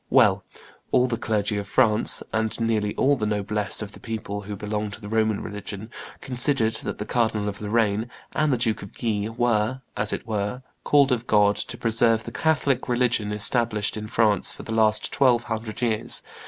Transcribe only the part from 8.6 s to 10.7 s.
of Guise were, as it were,